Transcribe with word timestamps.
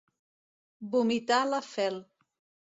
Vomitar 0.95 1.43
la 1.51 1.61
fel. 1.67 2.01